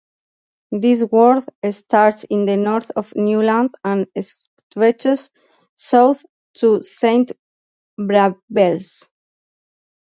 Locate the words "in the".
2.23-2.57